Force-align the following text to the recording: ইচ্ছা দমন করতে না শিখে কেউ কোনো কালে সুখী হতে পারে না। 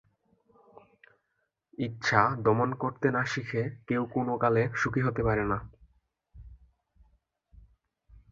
ইচ্ছা 1.77 2.21
দমন 2.45 2.69
করতে 2.73 3.07
না 3.11 3.21
শিখে 3.25 3.63
কেউ 3.87 4.03
কোনো 4.13 4.33
কালে 4.37 4.63
সুখী 4.75 5.01
হতে 5.01 5.21
পারে 5.23 5.43
না। 5.45 5.57